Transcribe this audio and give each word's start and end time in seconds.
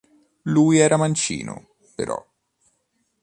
Lui 0.49 0.79
era 0.79 0.97
mancino, 0.97 1.75
però. 1.93 2.25